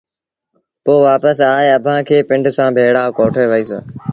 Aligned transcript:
پوء 0.83 0.99
وآپس 1.05 1.37
آئي 1.55 1.69
اڀآنٚ 1.77 2.05
کي 2.07 2.17
پنڊ 2.29 2.45
سآݩٚ 2.57 2.73
ڀيڙآ 2.77 3.03
ڪوٺي 3.17 3.45
وهيٚس 3.49 3.71